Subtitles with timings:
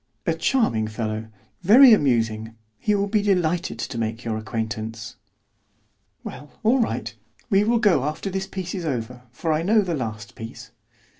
[0.25, 1.27] "A charming fellow,
[1.61, 2.55] very amusing.
[2.79, 5.15] He will be delighted to make your acquaintance."
[6.23, 7.13] "Well, all right;
[7.51, 10.71] we will go after this piece is over, for I know the last piece."